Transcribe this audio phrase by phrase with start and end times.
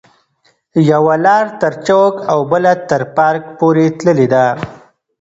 [0.91, 4.45] یوه لار تر چوک او بله تر پارک پورې تللې ده.